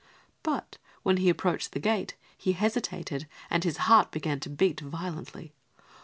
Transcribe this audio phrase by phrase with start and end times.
[0.41, 5.53] But when he approached the gate he hesitated and his heart began to beat violently.